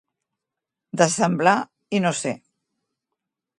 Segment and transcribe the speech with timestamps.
[1.01, 1.55] De semblar
[1.97, 2.35] i no ser.